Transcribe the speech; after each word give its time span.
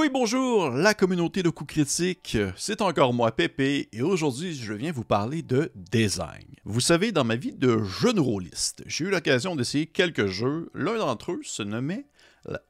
oui, 0.00 0.08
bonjour, 0.08 0.70
la 0.70 0.94
communauté 0.94 1.42
de 1.42 1.50
coups 1.50 1.74
critiques. 1.74 2.38
C'est 2.56 2.80
encore 2.80 3.12
moi, 3.12 3.32
Pépé, 3.32 3.90
et 3.92 4.00
aujourd'hui, 4.00 4.54
je 4.54 4.72
viens 4.72 4.92
vous 4.92 5.04
parler 5.04 5.42
de 5.42 5.70
design. 5.74 6.46
Vous 6.64 6.80
savez, 6.80 7.12
dans 7.12 7.24
ma 7.24 7.36
vie 7.36 7.52
de 7.52 7.82
jeune 7.82 8.18
rôliste, 8.18 8.82
j'ai 8.86 9.04
eu 9.04 9.10
l'occasion 9.10 9.56
d'essayer 9.56 9.84
quelques 9.84 10.28
jeux. 10.28 10.70
L'un 10.72 10.96
d'entre 10.96 11.32
eux 11.32 11.40
se 11.42 11.62
nommait 11.62 12.06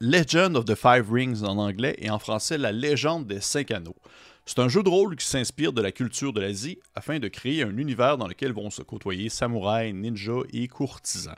Legend 0.01 0.56
of 0.56 0.64
the 0.64 0.74
Five 0.74 1.06
Rings 1.08 1.45
en 1.45 1.56
anglais 1.58 1.95
et 1.98 2.11
en 2.11 2.19
français 2.19 2.58
La 2.58 2.72
légende 2.72 3.29
des 3.29 3.40
cinq 3.40 3.71
anneaux. 3.71 3.97
C'est 4.44 4.58
un 4.58 4.69
jeu 4.69 4.83
de 4.83 4.88
rôle 4.88 5.15
qui 5.15 5.24
s'inspire 5.24 5.72
de 5.72 5.83
la 5.83 5.92
culture 5.92 6.33
de 6.33 6.40
l'Asie 6.40 6.81
afin 6.97 7.21
de 7.21 7.28
créer 7.28 7.62
un 7.62 7.76
univers 7.78 8.19
dans 8.19 8.26
lequel 8.26 8.53
vont 8.53 8.71
se 8.71 8.83
côtoyer 8.83 9.28
samouraïs, 9.28 9.94
ninjas 9.94 10.42
et 10.53 10.67
courtisans. 10.67 11.37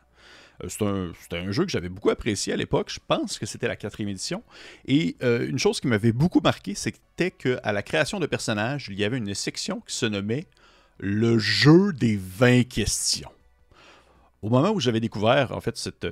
Euh, 0.64 1.12
c'était 1.20 1.38
un, 1.38 1.50
jeu 1.50 1.64
que 1.64 1.70
j'avais 1.70 1.88
beaucoup 1.88 2.10
apprécié 2.10 2.52
à 2.52 2.56
l'époque. 2.56 2.90
Je 2.90 3.00
pense 3.06 3.38
que 3.38 3.46
c'était 3.46 3.68
la 3.68 3.76
quatrième 3.76 4.10
édition. 4.10 4.42
Et 4.86 5.16
euh, 5.22 5.46
une 5.48 5.58
chose 5.58 5.80
qui 5.80 5.86
m'avait 5.86 6.12
beaucoup 6.12 6.40
marqué, 6.40 6.74
c'était 6.74 7.30
qu'à 7.30 7.72
la 7.72 7.82
création 7.82 8.20
de 8.20 8.26
personnages, 8.26 8.88
il 8.90 8.98
y 8.98 9.04
avait 9.04 9.18
une 9.18 9.34
section 9.34 9.80
qui 9.86 9.94
se 9.94 10.06
nommait 10.06 10.46
le 10.98 11.38
jeu 11.38 11.92
des 11.92 12.16
20 12.16 12.64
questions. 12.68 13.30
Au 14.42 14.50
moment 14.50 14.70
où 14.70 14.80
j'avais 14.80 15.00
découvert 15.00 15.52
en 15.52 15.60
fait 15.60 15.76
cette, 15.76 16.06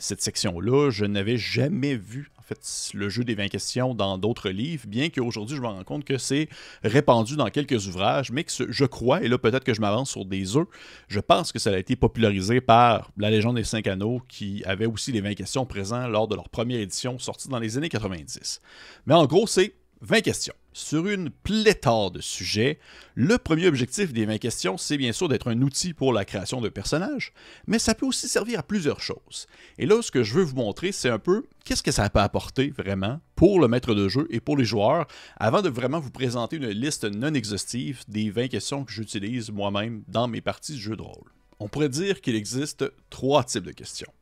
cette 0.00 0.22
section-là, 0.22 0.90
je 0.90 1.04
n'avais 1.04 1.36
jamais 1.36 1.94
vu 1.94 2.30
en 2.38 2.42
fait 2.42 2.90
le 2.94 3.08
jeu 3.08 3.22
des 3.22 3.34
20 3.34 3.48
questions 3.48 3.94
dans 3.94 4.18
d'autres 4.18 4.50
livres, 4.50 4.86
bien 4.88 5.10
qu'aujourd'hui 5.10 5.56
je 5.56 5.60
me 5.60 5.66
rends 5.66 5.84
compte 5.84 6.04
que 6.04 6.18
c'est 6.18 6.48
répandu 6.82 7.36
dans 7.36 7.48
quelques 7.48 7.86
ouvrages, 7.86 8.32
mais 8.32 8.44
que 8.44 8.50
je 8.68 8.84
crois, 8.84 9.22
et 9.22 9.28
là 9.28 9.38
peut-être 9.38 9.64
que 9.64 9.74
je 9.74 9.80
m'avance 9.80 10.10
sur 10.10 10.24
des 10.24 10.56
œufs, 10.56 10.66
je 11.08 11.20
pense 11.20 11.52
que 11.52 11.58
ça 11.58 11.70
a 11.70 11.78
été 11.78 11.96
popularisé 11.96 12.60
par 12.60 13.10
la 13.16 13.30
légende 13.30 13.56
des 13.56 13.64
cinq 13.64 13.86
anneaux 13.86 14.20
qui 14.28 14.64
avait 14.64 14.86
aussi 14.86 15.12
les 15.12 15.20
20 15.20 15.34
questions 15.34 15.66
présents 15.66 16.08
lors 16.08 16.26
de 16.26 16.34
leur 16.34 16.48
première 16.48 16.80
édition 16.80 17.18
sortie 17.18 17.48
dans 17.48 17.58
les 17.58 17.76
années 17.76 17.88
90. 17.88 18.60
Mais 19.06 19.14
en 19.14 19.26
gros, 19.26 19.46
c'est 19.46 19.74
20 20.00 20.22
questions 20.22 20.54
sur 20.72 21.06
une 21.06 21.30
pléthore 21.30 22.10
de 22.10 22.20
sujets. 22.20 22.78
Le 23.14 23.38
premier 23.38 23.66
objectif 23.66 24.12
des 24.12 24.26
20 24.26 24.38
questions, 24.38 24.78
c'est 24.78 24.96
bien 24.96 25.12
sûr 25.12 25.28
d'être 25.28 25.50
un 25.50 25.60
outil 25.62 25.94
pour 25.94 26.12
la 26.12 26.24
création 26.24 26.60
de 26.60 26.68
personnages, 26.68 27.32
mais 27.66 27.78
ça 27.78 27.94
peut 27.94 28.06
aussi 28.06 28.28
servir 28.28 28.60
à 28.60 28.62
plusieurs 28.62 29.00
choses. 29.00 29.46
Et 29.78 29.86
là, 29.86 30.00
ce 30.02 30.10
que 30.10 30.22
je 30.22 30.34
veux 30.34 30.42
vous 30.42 30.56
montrer, 30.56 30.92
c'est 30.92 31.08
un 31.08 31.18
peu 31.18 31.44
qu'est-ce 31.64 31.82
que 31.82 31.92
ça 31.92 32.08
peut 32.08 32.20
apporter 32.20 32.70
vraiment 32.70 33.20
pour 33.36 33.60
le 33.60 33.68
maître 33.68 33.94
de 33.94 34.08
jeu 34.08 34.26
et 34.30 34.40
pour 34.40 34.56
les 34.56 34.64
joueurs, 34.64 35.06
avant 35.38 35.62
de 35.62 35.68
vraiment 35.68 36.00
vous 36.00 36.10
présenter 36.10 36.56
une 36.56 36.68
liste 36.68 37.04
non 37.04 37.34
exhaustive 37.34 38.02
des 38.08 38.30
20 38.30 38.48
questions 38.48 38.84
que 38.84 38.92
j'utilise 38.92 39.50
moi-même 39.50 40.02
dans 40.08 40.28
mes 40.28 40.40
parties 40.40 40.74
de 40.74 40.78
jeu 40.78 40.96
de 40.96 41.02
rôle. 41.02 41.32
On 41.58 41.68
pourrait 41.68 41.88
dire 41.88 42.20
qu'il 42.20 42.34
existe 42.34 42.84
trois 43.10 43.44
types 43.44 43.64
de 43.64 43.72
questions. 43.72 44.12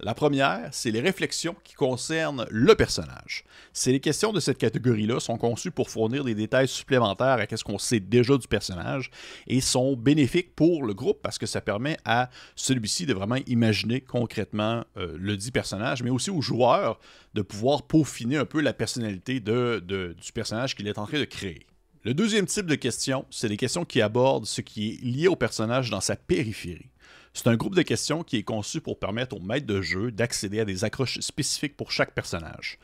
La 0.00 0.14
première, 0.14 0.68
c'est 0.70 0.92
les 0.92 1.00
réflexions 1.00 1.56
qui 1.64 1.74
concernent 1.74 2.46
le 2.50 2.76
personnage. 2.76 3.42
C'est 3.72 3.90
les 3.90 3.98
questions 3.98 4.32
de 4.32 4.38
cette 4.38 4.58
catégorie-là 4.58 5.18
sont 5.18 5.36
conçues 5.36 5.72
pour 5.72 5.90
fournir 5.90 6.22
des 6.22 6.36
détails 6.36 6.68
supplémentaires 6.68 7.44
à 7.50 7.56
ce 7.56 7.64
qu'on 7.64 7.78
sait 7.78 7.98
déjà 7.98 8.36
du 8.36 8.46
personnage 8.46 9.10
et 9.48 9.60
sont 9.60 9.96
bénéfiques 9.96 10.54
pour 10.54 10.84
le 10.84 10.94
groupe 10.94 11.20
parce 11.20 11.36
que 11.36 11.46
ça 11.46 11.60
permet 11.60 11.96
à 12.04 12.30
celui-ci 12.54 13.06
de 13.06 13.14
vraiment 13.14 13.38
imaginer 13.48 14.00
concrètement 14.00 14.84
euh, 14.96 15.16
le 15.18 15.36
dit 15.36 15.50
personnage, 15.50 16.04
mais 16.04 16.10
aussi 16.10 16.30
aux 16.30 16.42
joueurs 16.42 17.00
de 17.34 17.42
pouvoir 17.42 17.82
peaufiner 17.82 18.36
un 18.36 18.44
peu 18.44 18.60
la 18.60 18.72
personnalité 18.72 19.40
du 19.40 20.32
personnage 20.32 20.76
qu'il 20.76 20.86
est 20.86 20.98
en 20.98 21.06
train 21.06 21.18
de 21.18 21.24
créer. 21.24 21.66
Le 22.04 22.14
deuxième 22.14 22.46
type 22.46 22.66
de 22.66 22.76
questions, 22.76 23.26
c'est 23.30 23.48
des 23.48 23.56
questions 23.56 23.84
qui 23.84 24.00
abordent 24.00 24.46
ce 24.46 24.60
qui 24.60 24.90
est 24.90 25.04
lié 25.04 25.26
au 25.26 25.34
personnage 25.34 25.90
dans 25.90 26.00
sa 26.00 26.14
périphérie. 26.14 26.90
C'est 27.38 27.46
un 27.46 27.54
groupe 27.54 27.76
de 27.76 27.82
questions 27.82 28.24
qui 28.24 28.38
est 28.38 28.42
conçu 28.42 28.80
pour 28.80 28.98
permettre 28.98 29.36
au 29.36 29.38
maître 29.38 29.64
de 29.64 29.80
jeu 29.80 30.10
d'accéder 30.10 30.58
à 30.58 30.64
des 30.64 30.82
accroches 30.82 31.20
spécifiques 31.20 31.76
pour 31.76 31.92
chaque 31.92 32.12
personnage. 32.12 32.80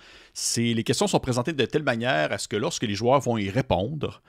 Les 0.56 0.82
questions 0.82 1.06
sont 1.06 1.20
présentées 1.20 1.52
de 1.52 1.64
telle 1.64 1.84
manière 1.84 2.32
à 2.32 2.38
ce 2.38 2.48
que 2.48 2.56
lorsque 2.56 2.82
les 2.82 2.94
joueurs 2.94 3.20
vont 3.20 3.38
y 3.38 3.50
répondre, 3.50 4.20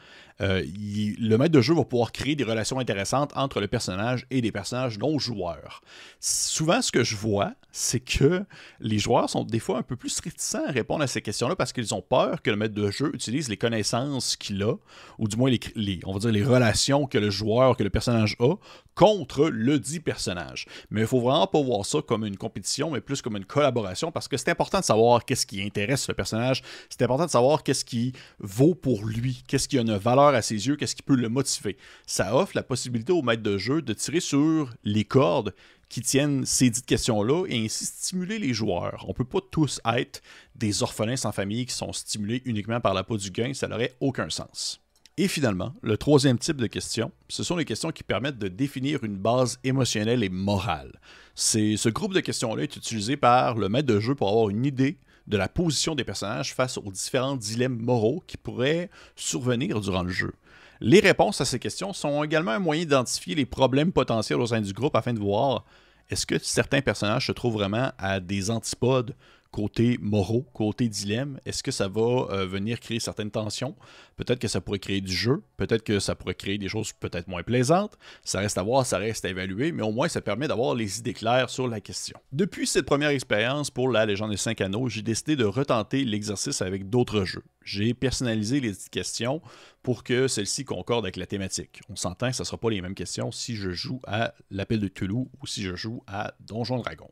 euh, 0.41 0.63
le 0.75 1.37
maître 1.37 1.53
de 1.53 1.61
jeu 1.61 1.73
va 1.73 1.85
pouvoir 1.85 2.11
créer 2.11 2.35
des 2.35 2.43
relations 2.43 2.79
intéressantes 2.79 3.31
entre 3.35 3.61
le 3.61 3.67
personnage 3.67 4.27
et 4.29 4.41
des 4.41 4.51
personnages 4.51 4.99
non 4.99 5.17
joueurs. 5.17 5.81
Souvent, 6.19 6.81
ce 6.81 6.91
que 6.91 7.03
je 7.03 7.15
vois, 7.15 7.53
c'est 7.71 8.01
que 8.01 8.43
les 8.79 8.99
joueurs 8.99 9.29
sont 9.29 9.43
des 9.43 9.59
fois 9.59 9.79
un 9.79 9.81
peu 9.81 9.95
plus 9.95 10.19
réticents 10.19 10.65
à 10.67 10.71
répondre 10.71 11.03
à 11.03 11.07
ces 11.07 11.21
questions-là 11.21 11.55
parce 11.55 11.73
qu'ils 11.73 11.93
ont 11.93 12.01
peur 12.01 12.41
que 12.41 12.51
le 12.51 12.57
maître 12.57 12.75
de 12.75 12.91
jeu 12.91 13.11
utilise 13.13 13.49
les 13.49 13.57
connaissances 13.57 14.35
qu'il 14.35 14.61
a, 14.63 14.75
ou 15.19 15.27
du 15.27 15.37
moins 15.37 15.49
les, 15.49 15.99
on 16.05 16.13
va 16.13 16.19
dire 16.19 16.31
les 16.31 16.43
relations 16.43 17.07
que 17.07 17.17
le 17.17 17.29
joueur, 17.29 17.77
que 17.77 17.83
le 17.83 17.89
personnage 17.89 18.35
a, 18.39 18.55
contre 18.93 19.47
le 19.49 19.79
dit 19.79 19.99
personnage. 19.99 20.67
Mais 20.89 21.01
il 21.01 21.07
faut 21.07 21.19
vraiment 21.19 21.47
pas 21.47 21.61
voir 21.61 21.85
ça 21.85 21.99
comme 22.05 22.25
une 22.25 22.37
compétition, 22.37 22.91
mais 22.91 23.01
plus 23.01 23.21
comme 23.21 23.37
une 23.37 23.45
collaboration 23.45 24.11
parce 24.11 24.27
que 24.27 24.37
c'est 24.37 24.51
important 24.51 24.79
de 24.79 24.85
savoir 24.85 25.23
qu'est-ce 25.25 25.45
qui 25.45 25.61
intéresse 25.61 25.94
le 26.07 26.13
personnage, 26.13 26.61
c'est 26.89 27.01
important 27.01 27.25
de 27.25 27.31
savoir 27.31 27.63
qu'est-ce 27.63 27.85
qui 27.85 28.13
vaut 28.39 28.75
pour 28.75 29.05
lui, 29.05 29.43
qu'est-ce 29.47 29.67
qui 29.67 29.77
a 29.77 29.81
une 29.81 29.95
valeur 29.95 30.33
à 30.33 30.41
ses 30.41 30.67
yeux, 30.67 30.75
qu'est-ce 30.75 30.95
qui 30.95 31.03
peut 31.03 31.15
le 31.15 31.29
motiver. 31.29 31.77
Ça 32.05 32.35
offre 32.35 32.53
la 32.55 32.63
possibilité 32.63 33.11
au 33.13 33.21
maître 33.21 33.43
de 33.43 33.57
jeu 33.57 33.81
de 33.81 33.93
tirer 33.93 34.19
sur 34.19 34.73
les 34.83 35.05
cordes 35.05 35.53
qui 35.89 36.01
tiennent 36.01 36.45
ces 36.45 36.69
dites 36.69 36.85
questions-là 36.85 37.45
et 37.47 37.63
ainsi 37.63 37.85
stimuler 37.85 38.39
les 38.39 38.53
joueurs. 38.53 39.03
On 39.05 39.09
ne 39.09 39.13
peut 39.13 39.23
pas 39.23 39.39
tous 39.51 39.79
être 39.95 40.21
des 40.55 40.83
orphelins 40.83 41.15
sans 41.15 41.31
famille 41.31 41.65
qui 41.65 41.73
sont 41.73 41.93
stimulés 41.93 42.41
uniquement 42.45 42.81
par 42.81 42.93
la 42.93 43.03
peau 43.03 43.17
du 43.17 43.31
gain, 43.31 43.53
ça 43.53 43.67
n'aurait 43.67 43.95
aucun 43.99 44.29
sens. 44.29 44.81
Et 45.17 45.29
finalement, 45.29 45.73
le 45.81 45.95
troisième 45.97 46.37
type 46.37 46.57
de 46.57 46.67
questions, 46.67 47.11
ce 47.29 47.43
sont 47.43 47.55
les 47.55 47.63
questions 47.63 47.91
qui 47.91 48.03
permettent 48.03 48.37
de 48.37 48.49
définir 48.49 49.03
une 49.05 49.15
base 49.15 49.59
émotionnelle 49.63 50.23
et 50.23 50.29
morale. 50.29 50.99
ce 51.35 51.89
groupe 51.89 52.13
de 52.13 52.19
questions-là 52.19 52.63
est 52.63 52.75
utilisé 52.75 53.15
par 53.15 53.55
le 53.55 53.69
maître 53.69 53.87
de 53.87 54.01
jeu 54.01 54.15
pour 54.15 54.27
avoir 54.27 54.49
une 54.49 54.65
idée 54.65 54.97
de 55.27 55.37
la 55.37 55.47
position 55.47 55.95
des 55.95 56.03
personnages 56.03 56.53
face 56.53 56.77
aux 56.77 56.91
différents 56.91 57.35
dilemmes 57.35 57.81
moraux 57.81 58.23
qui 58.27 58.37
pourraient 58.37 58.89
survenir 59.15 59.81
durant 59.81 60.03
le 60.03 60.11
jeu. 60.11 60.33
Les 60.81 60.99
réponses 60.99 61.41
à 61.41 61.45
ces 61.45 61.59
questions 61.59 61.93
sont 61.93 62.23
également 62.23 62.51
un 62.51 62.59
moyen 62.59 62.83
d'identifier 62.83 63.35
les 63.35 63.45
problèmes 63.45 63.91
potentiels 63.91 64.39
au 64.39 64.47
sein 64.47 64.61
du 64.61 64.73
groupe 64.73 64.95
afin 64.95 65.13
de 65.13 65.19
voir 65.19 65.63
est-ce 66.09 66.25
que 66.25 66.37
certains 66.37 66.81
personnages 66.81 67.27
se 67.27 67.31
trouvent 67.31 67.53
vraiment 67.53 67.91
à 67.97 68.19
des 68.19 68.51
antipodes 68.51 69.15
côté 69.55 69.97
moraux, 70.01 70.45
côté 70.53 70.89
dilemme, 70.89 71.39
est-ce 71.45 71.63
que 71.63 71.71
ça 71.71 71.87
va 71.87 72.01
euh, 72.01 72.45
venir 72.45 72.77
créer 72.81 72.99
certaines 72.99 73.31
tensions? 73.31 73.73
Peut-être 74.15 74.39
que 74.39 74.47
ça 74.47 74.61
pourrait 74.61 74.79
créer 74.79 75.01
du 75.01 75.13
jeu, 75.13 75.43
peut-être 75.57 75.83
que 75.83 75.99
ça 75.99 76.15
pourrait 76.15 76.35
créer 76.35 76.57
des 76.57 76.69
choses 76.69 76.93
peut-être 76.93 77.27
moins 77.27 77.43
plaisantes. 77.43 77.97
Ça 78.23 78.39
reste 78.39 78.57
à 78.57 78.63
voir, 78.63 78.85
ça 78.85 78.97
reste 78.97 79.25
à 79.25 79.29
évaluer, 79.29 79.71
mais 79.71 79.83
au 79.83 79.91
moins 79.91 80.07
ça 80.07 80.21
permet 80.21 80.47
d'avoir 80.47 80.73
les 80.73 80.99
idées 80.99 81.13
claires 81.13 81.49
sur 81.49 81.67
la 81.67 81.81
question. 81.81 82.17
Depuis 82.31 82.65
cette 82.65 82.85
première 82.85 83.09
expérience 83.09 83.69
pour 83.69 83.89
la 83.89 84.05
Légende 84.05 84.31
des 84.31 84.37
5 84.37 84.61
anneaux, 84.61 84.87
j'ai 84.87 85.01
décidé 85.01 85.35
de 85.35 85.43
retenter 85.43 86.05
l'exercice 86.05 86.61
avec 86.61 86.89
d'autres 86.89 87.25
jeux. 87.25 87.43
J'ai 87.63 87.93
personnalisé 87.93 88.59
les 88.59 88.73
questions 88.91 89.41
pour 89.83 90.03
que 90.03 90.27
celles-ci 90.27 90.65
concordent 90.65 91.05
avec 91.05 91.17
la 91.17 91.25
thématique. 91.25 91.81
On 91.89 91.95
s'entend 91.95 92.29
que 92.29 92.35
ce 92.35 92.43
ne 92.43 92.45
sera 92.45 92.57
pas 92.57 92.69
les 92.69 92.81
mêmes 92.81 92.95
questions 92.95 93.31
si 93.31 93.55
je 93.55 93.71
joue 93.71 93.99
à 94.07 94.33
l'Appel 94.49 94.79
de 94.79 94.87
Toulouse 94.87 95.27
ou 95.41 95.47
si 95.47 95.61
je 95.63 95.75
joue 95.75 96.03
à 96.07 96.33
Donjon 96.39 96.77
Dragon. 96.77 97.09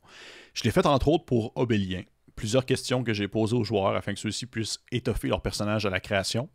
Je 0.53 0.63
l'ai 0.63 0.71
fait 0.71 0.85
entre 0.85 1.07
autres 1.09 1.25
pour 1.25 1.51
Obélien, 1.55 2.03
plusieurs 2.35 2.65
questions 2.65 3.03
que 3.03 3.13
j'ai 3.13 3.27
posées 3.27 3.55
aux 3.55 3.63
joueurs 3.63 3.95
afin 3.95 4.13
que 4.13 4.19
ceux-ci 4.19 4.45
puissent 4.45 4.79
étoffer 4.91 5.27
leur 5.27 5.41
personnage 5.41 5.85
à 5.85 5.89
la 5.89 5.99
création. 5.99 6.49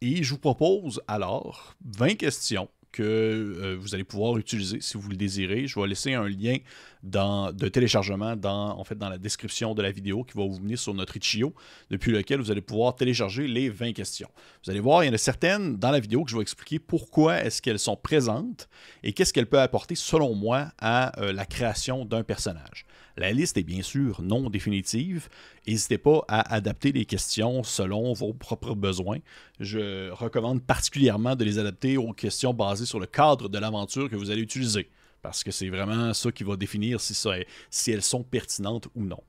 Et 0.00 0.22
je 0.22 0.30
vous 0.30 0.38
propose 0.38 1.02
alors 1.06 1.74
20 1.84 2.14
questions 2.14 2.68
que 2.92 3.02
euh, 3.02 3.76
vous 3.78 3.94
allez 3.94 4.04
pouvoir 4.04 4.36
utiliser 4.38 4.80
si 4.80 4.96
vous 4.96 5.08
le 5.08 5.16
désirez. 5.16 5.66
Je 5.66 5.78
vais 5.78 5.86
laisser 5.86 6.14
un 6.14 6.28
lien 6.28 6.56
de 7.02 7.68
téléchargement 7.68 8.34
dans, 8.34 8.78
en 8.78 8.84
fait, 8.84 8.96
dans 8.96 9.08
la 9.08 9.18
description 9.18 9.74
de 9.74 9.82
la 9.82 9.90
vidéo 9.90 10.24
qui 10.24 10.36
va 10.36 10.44
vous 10.44 10.56
venir 10.56 10.78
sur 10.78 10.94
notre 10.94 11.16
Itch.io, 11.16 11.54
depuis 11.90 12.10
lequel 12.12 12.40
vous 12.40 12.50
allez 12.50 12.60
pouvoir 12.60 12.96
télécharger 12.96 13.46
les 13.46 13.68
20 13.68 13.92
questions. 13.92 14.28
Vous 14.64 14.70
allez 14.70 14.80
voir, 14.80 15.04
il 15.04 15.08
y 15.08 15.10
en 15.10 15.14
a 15.14 15.18
certaines 15.18 15.76
dans 15.76 15.90
la 15.90 16.00
vidéo 16.00 16.24
que 16.24 16.30
je 16.30 16.36
vais 16.36 16.42
expliquer 16.42 16.78
pourquoi 16.78 17.42
est-ce 17.42 17.62
qu'elles 17.62 17.78
sont 17.78 17.96
présentes 17.96 18.68
et 19.02 19.12
qu'est-ce 19.12 19.32
qu'elles 19.32 19.46
peuvent 19.46 19.60
apporter, 19.60 19.94
selon 19.94 20.34
moi, 20.34 20.72
à 20.78 21.20
euh, 21.20 21.32
la 21.32 21.46
création 21.46 22.04
d'un 22.04 22.24
personnage. 22.24 22.84
La 23.18 23.32
liste 23.32 23.56
est 23.56 23.64
bien 23.64 23.82
sûr 23.82 24.22
non 24.22 24.48
définitive. 24.48 25.28
N'hésitez 25.66 25.98
pas 25.98 26.24
à 26.28 26.54
adapter 26.54 26.92
les 26.92 27.04
questions 27.04 27.64
selon 27.64 28.12
vos 28.12 28.32
propres 28.32 28.76
besoins. 28.76 29.18
Je 29.58 30.10
recommande 30.10 30.62
particulièrement 30.62 31.34
de 31.34 31.44
les 31.44 31.58
adapter 31.58 31.96
aux 31.96 32.12
questions 32.12 32.54
basées 32.54 32.86
sur 32.86 33.00
le 33.00 33.06
cadre 33.06 33.48
de 33.48 33.58
l'aventure 33.58 34.08
que 34.08 34.14
vous 34.14 34.30
allez 34.30 34.42
utiliser, 34.42 34.88
parce 35.20 35.42
que 35.42 35.50
c'est 35.50 35.68
vraiment 35.68 36.14
ça 36.14 36.30
qui 36.30 36.44
va 36.44 36.54
définir 36.54 37.00
si, 37.00 37.90
elles 37.90 38.02
sont 38.02 38.22
pertinentes 38.22 38.86
ou 38.94 39.02
non. 39.02 39.20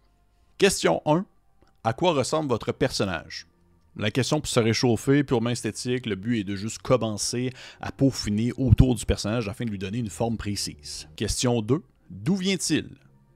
Question 0.60 1.02
1. 1.08 1.26
À 1.84 1.94
quoi 1.94 2.14
ressemble 2.14 2.50
votre 2.50 2.72
personnage? 2.72 3.48
La 3.96 4.12
question 4.12 4.40
peut 4.40 4.48
se 4.48 4.60
réchauffer, 4.60 5.24
purement 5.24 5.50
esthétique, 5.50 6.06
le 6.06 6.16
but 6.16 6.42
est 6.42 6.44
de 6.44 6.56
juste 6.56 6.78
commencer 6.78 7.52
à 7.82 7.92
peaufiner 7.92 8.52
autour 8.56 8.94
du 8.94 9.04
personnage 9.08 9.50
afin 9.50 9.66
de 9.66 9.72
lui 9.72 9.80
donner 9.80 9.98
une 9.98 10.12
forme 10.12 10.38
précise. 10.38 11.10
Question 11.16 11.64
2. 11.64 11.82
D'où 12.12 12.36
vient-il? 12.36 12.90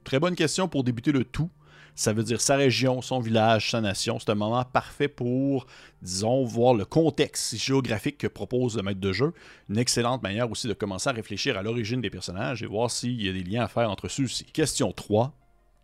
Très 0.04 0.20
bonne 0.20 0.36
question 0.36 0.68
pour 0.68 0.84
débuter 0.84 1.12
le 1.12 1.24
tout. 1.24 1.50
Ça 1.96 2.12
veut 2.12 2.24
dire 2.24 2.40
sa 2.40 2.56
région, 2.56 3.02
son 3.02 3.20
village, 3.20 3.70
sa 3.70 3.80
nation. 3.80 4.18
C'est 4.18 4.30
un 4.30 4.34
moment 4.34 4.64
parfait 4.64 5.06
pour, 5.06 5.66
disons, 6.02 6.44
voir 6.44 6.74
le 6.74 6.84
contexte 6.84 7.56
géographique 7.56 8.18
que 8.18 8.26
propose 8.26 8.76
le 8.76 8.82
maître 8.82 9.00
de 9.00 9.12
jeu. 9.12 9.32
Une 9.68 9.78
excellente 9.78 10.22
manière 10.22 10.50
aussi 10.50 10.66
de 10.66 10.72
commencer 10.72 11.08
à 11.08 11.12
réfléchir 11.12 11.56
à 11.56 11.62
l'origine 11.62 12.00
des 12.00 12.10
personnages 12.10 12.62
et 12.62 12.66
voir 12.66 12.90
s'il 12.90 13.22
y 13.22 13.28
a 13.28 13.32
des 13.32 13.44
liens 13.44 13.64
à 13.64 13.68
faire 13.68 13.90
entre 13.90 14.08
ceux-ci. 14.08 14.44
Question 14.44 14.92
3. 14.92 15.32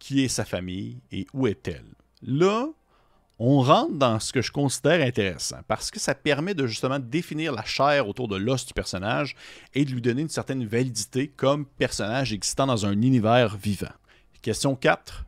Qui 0.00 0.25
est 0.25 0.28
sa 0.28 0.44
famille 0.44 1.00
et 1.12 1.26
où 1.32 1.46
est-elle? 1.46 1.94
Là, 2.23 2.66
on 3.38 3.61
rentre 3.61 3.94
dans 3.94 4.19
ce 4.19 4.32
que 4.32 4.43
je 4.43 4.50
considère 4.50 5.06
intéressant 5.06 5.61
parce 5.69 5.90
que 5.90 6.00
ça 6.00 6.14
permet 6.14 6.55
de 6.55 6.66
justement 6.66 6.99
définir 6.99 7.52
la 7.52 7.64
chair 7.64 8.08
autour 8.08 8.26
de 8.28 8.37
l'os 8.37 8.66
du 8.66 8.75
personnage 8.75 9.37
et 9.75 9.84
de 9.84 9.90
lui 9.93 10.02
donner 10.02 10.23
une 10.23 10.28
certaine 10.28 10.66
validité 10.66 11.28
comme 11.28 11.66
personnage 11.66 12.32
existant 12.32 12.66
dans 12.66 12.84
un 12.84 12.93
univers 13.00 13.56
vivant. 13.56 13.93
Question 14.42 14.75
4. 14.75 15.26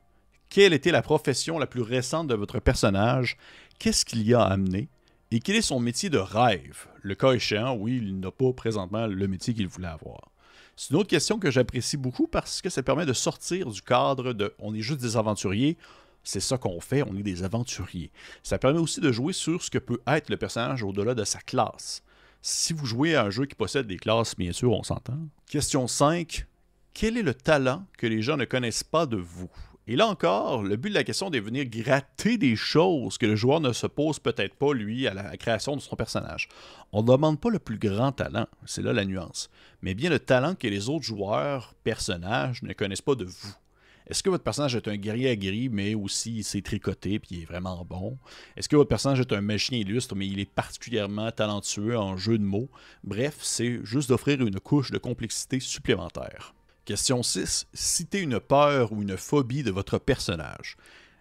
Quelle 0.49 0.73
était 0.73 0.91
la 0.91 1.03
profession 1.03 1.59
la 1.59 1.67
plus 1.67 1.83
récente 1.83 2.29
de 2.29 2.35
votre 2.35 2.61
personnage? 2.61 3.37
Qu'est-ce 3.79 4.07
qu'il 4.07 4.23
y 4.27 4.33
a 4.33 4.43
amené? 4.43 4.89
Et 5.31 5.41
quel 5.41 5.57
est 5.57 5.63
son 5.63 5.81
métier 5.81 6.09
de 6.09 6.17
rêve? 6.17 6.87
Le 7.03 7.15
cas 7.15 7.33
échéant, 7.33 7.77
oui, 7.77 8.01
il 8.03 8.21
n'a 8.21 8.31
pas 8.31 8.53
présentement 8.55 9.07
le 9.07 9.29
métier 9.29 9.53
qu'il 9.53 9.69
voulait 9.69 9.89
avoir. 9.89 10.31
C'est 10.77 10.91
une 10.91 10.97
autre 10.97 11.11
question 11.11 11.39
que 11.39 11.51
j'apprécie 11.51 11.99
beaucoup 11.99 12.27
parce 12.27 12.63
que 12.63 12.71
ça 12.71 12.83
permet 12.83 13.05
de 13.05 13.13
sortir 13.13 13.71
du 13.71 13.83
cadre 13.83 14.33
de 14.33 14.55
on 14.59 14.75
est 14.75 14.81
juste 14.81 15.01
des 15.03 15.19
aventuriers, 15.19 15.77
c'est 16.25 16.41
ça 16.41 16.57
qu'on 16.57 16.81
fait, 16.81 17.03
on 17.03 17.15
est 17.15 17.23
des 17.23 17.43
aventuriers. 17.43 18.11
Ça 18.43 18.59
permet 18.59 18.79
aussi 18.79 19.01
de 19.01 19.13
jouer 19.13 19.35
sur 19.35 19.63
ce 19.63 19.71
que 19.71 19.79
peut 19.79 20.01
être 20.07 20.31
le 20.31 20.39
personnage 20.39 20.83
au-delà 20.83 21.15
de 21.15 21.25
sa 21.25 21.41
classe. 21.41 22.03
Si 22.41 22.73
vous 22.73 22.87
jouez 22.87 23.15
à 23.15 23.25
un 23.25 23.31
jeu 23.31 23.45
qui 23.45 23.55
possède 23.57 23.87
des 23.87 23.99
classes, 23.99 24.37
bien 24.37 24.53
sûr, 24.53 24.73
on 24.73 24.83
s'entend. 24.83 25.19
Question 25.51 25.87
5. 25.87 26.47
Quel 26.95 27.17
est 27.17 27.23
le 27.23 27.35
talent 27.35 27.87
que 27.97 28.07
les 28.07 28.21
gens 28.21 28.37
ne 28.37 28.45
connaissent 28.45 28.85
pas 28.85 29.07
de 29.07 29.17
vous? 29.17 29.49
Et 29.87 29.97
là 29.97 30.07
encore, 30.07 30.63
le 30.63 30.77
but 30.77 30.91
de 30.91 30.95
la 30.95 31.05
question 31.05 31.29
est 31.29 31.31
de 31.33 31.41
venir 31.41 31.65
gratter 31.65 32.37
des 32.37 32.55
choses 32.55 33.19
que 33.19 33.27
le 33.27 33.35
joueur 33.35 33.61
ne 33.61 33.73
se 33.73 33.87
pose 33.87 34.19
peut-être 34.19 34.55
pas, 34.55 34.75
lui, 34.75 35.09
à 35.09 35.15
la 35.15 35.37
création 35.37 35.75
de 35.75 35.81
son 35.81 35.97
personnage. 35.97 36.49
On 36.93 37.03
ne 37.03 37.09
demande 37.09 37.41
pas 37.41 37.51
le 37.51 37.59
plus 37.59 37.79
grand 37.79 38.13
talent, 38.13 38.47
c'est 38.67 38.83
là 38.83 38.93
la 38.93 39.07
nuance, 39.07 39.51
mais 39.81 39.95
bien 39.95 40.11
le 40.11 40.21
talent 40.21 40.55
que 40.55 40.69
les 40.69 40.89
autres 40.89 41.05
joueurs, 41.05 41.75
personnages, 41.83 42.63
ne 42.63 42.75
connaissent 42.75 43.01
pas 43.01 43.15
de 43.15 43.25
vous. 43.25 43.55
Est-ce 44.07 44.23
que 44.23 44.31
votre 44.31 44.45
personnage 44.45 44.77
est 44.77 44.89
un 44.89 44.97
guerrier 44.97 45.31
aguerri, 45.31 45.69
mais 45.71 45.95
aussi 45.95 46.37
il 46.37 46.45
s'est 46.45 46.61
tricoté 46.61 47.19
puis 47.19 47.37
il 47.37 47.43
est 47.43 47.47
vraiment 47.47 47.85
bon? 47.89 48.19
Est-ce 48.57 48.69
que 48.69 48.77
votre 48.77 48.89
personnage 48.89 49.21
est 49.21 49.33
un 49.33 49.41
magicien 49.41 49.79
illustre, 49.79 50.15
mais 50.15 50.29
il 50.29 50.39
est 50.39 50.51
particulièrement 50.51 51.31
talentueux 51.31 51.97
en 51.99 52.17
jeu 52.19 52.37
de 52.37 52.45
mots? 52.45 52.69
Bref, 53.03 53.39
c'est 53.41 53.81
juste 53.85 54.11
d'offrir 54.11 54.43
une 54.43 54.61
couche 54.61 54.91
de 54.91 54.99
complexité 54.99 55.59
supplémentaire. 55.59 56.55
Question 56.85 57.23
6. 57.23 57.69
Citez 57.73 58.19
une 58.19 58.41
peur 58.41 58.91
ou 58.93 59.03
une 59.03 59.17
phobie 59.17 59.63
de 59.63 59.71
votre 59.71 59.99
personnage. 59.99 60.77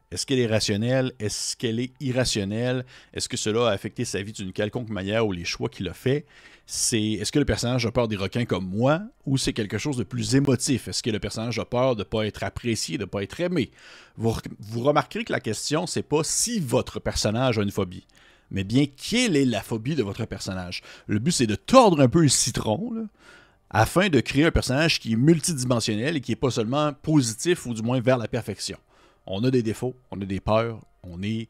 Est-ce 0.09 0.25
qu'elle 0.25 0.39
est 0.39 0.47
rationnelle? 0.47 1.13
Est-ce 1.19 1.55
qu'elle 1.55 1.79
est 1.79 1.93
irrationnelle? 1.99 2.83
Est-ce 3.13 3.29
que 3.29 3.37
cela 3.37 3.67
a 3.67 3.71
affecté 3.71 4.03
sa 4.03 4.23
vie 4.23 4.31
d'une 4.31 4.53
quelconque 4.53 4.89
manière 4.89 5.27
ou 5.27 5.31
les 5.31 5.45
choix 5.45 5.69
qu'il 5.69 5.87
a 5.87 5.93
fait? 5.93 6.25
C'est 6.65 6.99
est-ce 7.01 7.31
que 7.31 7.37
le 7.37 7.45
personnage 7.45 7.85
a 7.85 7.91
peur 7.91 8.07
des 8.07 8.15
requins 8.15 8.45
comme 8.45 8.67
moi 8.67 9.03
ou 9.27 9.37
c'est 9.37 9.53
quelque 9.53 9.77
chose 9.77 9.97
de 9.97 10.03
plus 10.03 10.33
émotif? 10.33 10.87
Est-ce 10.87 11.03
que 11.03 11.11
le 11.11 11.19
personnage 11.19 11.59
a 11.59 11.65
peur 11.65 11.95
de 11.95 12.01
ne 12.01 12.05
pas 12.05 12.25
être 12.25 12.43
apprécié, 12.43 12.97
de 12.97 13.03
ne 13.03 13.09
pas 13.09 13.21
être 13.21 13.39
aimé? 13.39 13.69
Vous, 14.17 14.35
remarquerez 14.77 15.25
que 15.25 15.31
la 15.31 15.39
question, 15.39 15.85
c'est 15.85 16.01
pas 16.01 16.23
si 16.23 16.59
votre 16.59 16.99
personnage 16.99 17.59
a 17.59 17.61
une 17.61 17.71
phobie, 17.71 18.07
mais 18.49 18.63
bien 18.63 18.85
quelle 18.87 19.37
est 19.37 19.45
la 19.45 19.61
phobie 19.61 19.95
de 19.95 20.03
votre 20.03 20.25
personnage? 20.25 20.81
Le 21.05 21.19
but, 21.19 21.31
c'est 21.31 21.47
de 21.47 21.55
tordre 21.55 22.01
un 22.01 22.09
peu 22.09 22.23
le 22.23 22.29
citron, 22.29 23.07
afin 23.71 24.09
de 24.09 24.19
créer 24.19 24.45
un 24.45 24.51
personnage 24.51 24.99
qui 24.99 25.13
est 25.13 25.17
multidimensionnel 25.17 26.17
et 26.17 26.21
qui 26.21 26.31
n'est 26.31 26.35
pas 26.35 26.51
seulement 26.51 26.93
positif 26.93 27.65
ou 27.65 27.73
du 27.73 27.81
moins 27.81 28.01
vers 28.01 28.17
la 28.17 28.27
perfection. 28.27 28.77
On 29.25 29.43
a 29.43 29.51
des 29.51 29.63
défauts, 29.63 29.95
on 30.11 30.21
a 30.21 30.25
des 30.25 30.39
peurs, 30.39 30.81
on 31.03 31.23
est, 31.23 31.47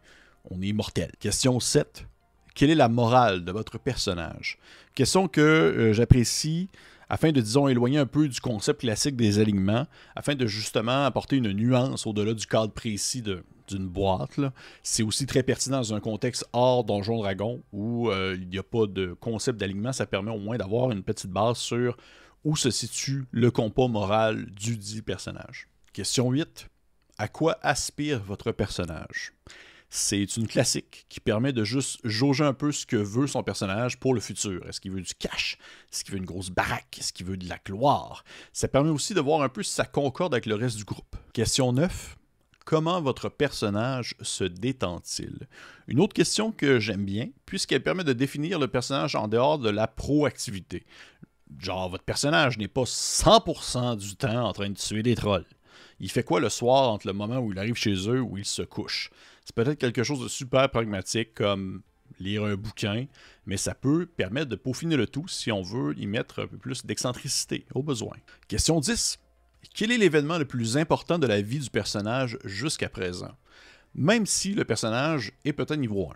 on 0.49 0.61
est 0.61 0.71
mortel. 0.71 1.11
Question 1.19 1.59
7. 1.59 2.05
Quelle 2.53 2.69
est 2.69 2.75
la 2.75 2.89
morale 2.89 3.43
de 3.43 3.51
votre 3.51 3.79
personnage? 3.79 4.59
Question 4.93 5.27
que 5.27 5.41
euh, 5.41 5.93
j'apprécie 5.93 6.69
afin 7.11 7.33
de, 7.33 7.41
disons, 7.41 7.67
éloigner 7.67 7.97
un 7.97 8.05
peu 8.05 8.29
du 8.29 8.39
concept 8.39 8.79
classique 8.79 9.17
des 9.17 9.39
alignements, 9.39 9.85
afin 10.15 10.33
de 10.33 10.47
justement 10.47 11.03
apporter 11.03 11.35
une 11.35 11.51
nuance 11.51 12.07
au-delà 12.07 12.33
du 12.33 12.47
cadre 12.47 12.71
précis 12.71 13.21
d'une 13.21 13.89
boîte. 13.89 14.39
C'est 14.81 15.03
aussi 15.03 15.25
très 15.25 15.43
pertinent 15.43 15.79
dans 15.79 15.93
un 15.93 15.99
contexte 15.99 16.45
hors 16.53 16.85
Donjon 16.85 17.17
Dragon 17.17 17.61
où 17.73 18.09
euh, 18.09 18.37
il 18.39 18.47
n'y 18.47 18.57
a 18.57 18.63
pas 18.63 18.87
de 18.87 19.11
concept 19.19 19.59
d'alignement. 19.59 19.91
Ça 19.91 20.05
permet 20.05 20.31
au 20.31 20.39
moins 20.39 20.57
d'avoir 20.57 20.89
une 20.91 21.03
petite 21.03 21.31
base 21.31 21.57
sur 21.57 21.97
où 22.45 22.55
se 22.55 22.71
situe 22.71 23.25
le 23.31 23.51
compas 23.51 23.89
moral 23.89 24.45
du 24.45 24.77
dit 24.77 25.01
personnage. 25.01 25.67
Question 25.91 26.31
8. 26.31 26.69
À 27.17 27.27
quoi 27.27 27.59
aspire 27.61 28.23
votre 28.23 28.53
personnage? 28.53 29.33
C'est 29.93 30.37
une 30.37 30.47
classique 30.47 31.05
qui 31.09 31.19
permet 31.19 31.51
de 31.51 31.65
juste 31.65 31.99
jauger 32.05 32.45
un 32.45 32.53
peu 32.53 32.71
ce 32.71 32.85
que 32.85 32.95
veut 32.95 33.27
son 33.27 33.43
personnage 33.43 33.99
pour 33.99 34.13
le 34.13 34.21
futur. 34.21 34.65
Est-ce 34.65 34.79
qu'il 34.79 34.91
veut 34.91 35.01
du 35.01 35.13
cash? 35.13 35.57
Est-ce 35.91 36.05
qu'il 36.05 36.13
veut 36.13 36.17
une 36.17 36.25
grosse 36.25 36.49
baraque? 36.49 36.97
Est-ce 36.97 37.11
qu'il 37.11 37.25
veut 37.25 37.35
de 37.35 37.49
la 37.49 37.59
gloire? 37.63 38.23
Ça 38.53 38.69
permet 38.69 38.89
aussi 38.89 39.13
de 39.13 39.19
voir 39.19 39.41
un 39.41 39.49
peu 39.49 39.63
si 39.63 39.73
ça 39.73 39.83
concorde 39.83 40.33
avec 40.33 40.45
le 40.45 40.55
reste 40.55 40.77
du 40.77 40.85
groupe. 40.85 41.17
Question 41.33 41.73
9. 41.73 42.17
Comment 42.63 43.01
votre 43.01 43.27
personnage 43.27 44.15
se 44.21 44.45
détend-il? 44.45 45.47
Une 45.89 45.99
autre 45.99 46.13
question 46.13 46.53
que 46.53 46.79
j'aime 46.79 47.03
bien, 47.03 47.27
puisqu'elle 47.45 47.83
permet 47.83 48.05
de 48.05 48.13
définir 48.13 48.59
le 48.59 48.69
personnage 48.69 49.15
en 49.15 49.27
dehors 49.27 49.59
de 49.59 49.69
la 49.69 49.87
proactivité. 49.87 50.85
Genre, 51.59 51.89
votre 51.89 52.05
personnage 52.05 52.57
n'est 52.57 52.69
pas 52.69 52.83
100% 52.83 53.97
du 53.97 54.15
temps 54.15 54.47
en 54.47 54.53
train 54.53 54.69
de 54.69 54.77
tuer 54.77 55.03
des 55.03 55.15
trolls. 55.15 55.45
Il 55.99 56.09
fait 56.09 56.23
quoi 56.23 56.39
le 56.39 56.49
soir 56.49 56.89
entre 56.91 57.07
le 57.07 57.13
moment 57.13 57.39
où 57.39 57.51
il 57.51 57.59
arrive 57.59 57.75
chez 57.75 58.09
eux 58.09 58.21
où 58.21 58.37
il 58.37 58.45
se 58.45 58.61
couche? 58.61 59.11
C'est 59.45 59.55
peut-être 59.55 59.79
quelque 59.79 60.03
chose 60.03 60.21
de 60.21 60.27
super 60.27 60.69
pragmatique 60.69 61.33
comme 61.33 61.81
lire 62.19 62.43
un 62.43 62.55
bouquin, 62.55 63.05
mais 63.45 63.57
ça 63.57 63.73
peut 63.73 64.05
permettre 64.05 64.49
de 64.49 64.55
peaufiner 64.55 64.95
le 64.95 65.07
tout 65.07 65.27
si 65.27 65.51
on 65.51 65.61
veut 65.61 65.97
y 65.97 66.07
mettre 66.07 66.43
un 66.43 66.47
peu 66.47 66.57
plus 66.57 66.85
d'excentricité 66.85 67.65
au 67.73 67.81
besoin. 67.81 68.15
Question 68.47 68.79
10. 68.79 69.19
Quel 69.73 69.91
est 69.91 69.97
l'événement 69.97 70.37
le 70.37 70.45
plus 70.45 70.77
important 70.77 71.17
de 71.17 71.27
la 71.27 71.41
vie 71.41 71.59
du 71.59 71.69
personnage 71.69 72.37
jusqu'à 72.43 72.89
présent? 72.89 73.31
Même 73.95 74.25
si 74.25 74.53
le 74.53 74.65
personnage 74.65 75.31
est 75.45 75.53
peut-être 75.53 75.75
niveau 75.75 76.09
1. 76.09 76.13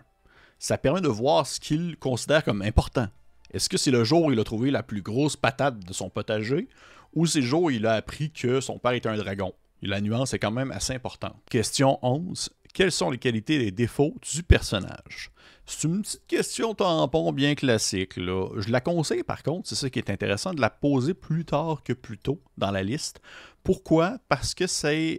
Ça 0.58 0.78
permet 0.78 1.00
de 1.00 1.08
voir 1.08 1.46
ce 1.46 1.60
qu'il 1.60 1.96
considère 1.98 2.44
comme 2.44 2.62
important. 2.62 3.08
Est-ce 3.52 3.68
que 3.68 3.76
c'est 3.76 3.90
le 3.90 4.04
jour 4.04 4.24
où 4.24 4.32
il 4.32 4.40
a 4.40 4.44
trouvé 4.44 4.70
la 4.70 4.82
plus 4.82 5.02
grosse 5.02 5.36
patate 5.36 5.78
de 5.78 5.92
son 5.92 6.10
potager, 6.10 6.68
ou 7.14 7.26
c'est 7.26 7.40
le 7.40 7.46
jour 7.46 7.64
où 7.64 7.70
il 7.70 7.86
a 7.86 7.94
appris 7.94 8.30
que 8.30 8.60
son 8.60 8.78
père 8.78 8.92
était 8.92 9.08
un 9.08 9.16
dragon? 9.16 9.52
la 9.82 10.00
nuance 10.00 10.34
est 10.34 10.38
quand 10.38 10.50
même 10.50 10.70
assez 10.70 10.94
importante. 10.94 11.36
Question 11.50 11.98
11. 12.02 12.50
Quelles 12.76 12.92
sont 12.92 13.10
les 13.10 13.16
qualités 13.16 13.54
et 13.54 13.58
les 13.58 13.70
défauts 13.70 14.14
du 14.20 14.42
personnage? 14.42 15.30
C'est 15.64 15.88
une 15.88 16.02
petite 16.02 16.26
question 16.26 16.74
tampon 16.74 17.32
bien 17.32 17.54
classique. 17.54 18.18
Là. 18.18 18.50
Je 18.58 18.70
la 18.70 18.82
conseille 18.82 19.22
par 19.22 19.42
contre, 19.42 19.66
c'est 19.66 19.76
ça 19.76 19.88
qui 19.88 19.98
est 19.98 20.10
intéressant, 20.10 20.52
de 20.52 20.60
la 20.60 20.68
poser 20.68 21.14
plus 21.14 21.46
tard 21.46 21.82
que 21.82 21.94
plus 21.94 22.18
tôt 22.18 22.38
dans 22.58 22.70
la 22.70 22.82
liste. 22.82 23.22
Pourquoi? 23.62 24.18
Parce 24.28 24.54
que 24.54 24.64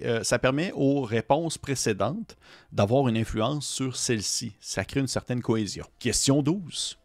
euh, 0.05 0.23
ça 0.23 0.37
permet 0.37 0.71
aux 0.75 1.01
réponses 1.01 1.57
précédentes 1.57 2.37
d'avoir 2.71 3.07
une 3.07 3.17
influence 3.17 3.67
sur 3.67 3.95
celle-ci. 3.95 4.53
Ça 4.59 4.85
crée 4.85 4.99
une 4.99 5.07
certaine 5.07 5.41
cohésion. 5.41 5.87
Question 5.97 6.43
12. 6.43 6.99